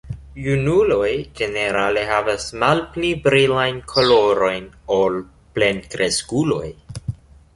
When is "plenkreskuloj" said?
5.59-6.67